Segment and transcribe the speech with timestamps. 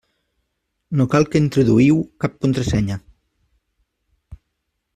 [1.01, 2.99] No cal que introduïu cap contrasenya.